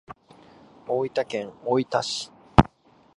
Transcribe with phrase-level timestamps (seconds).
[0.87, 2.31] 大分県大分市